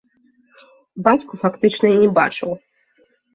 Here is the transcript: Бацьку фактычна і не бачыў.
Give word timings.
Бацьку 1.07 1.39
фактычна 1.43 1.85
і 1.97 2.01
не 2.05 2.09
бачыў. 2.17 2.51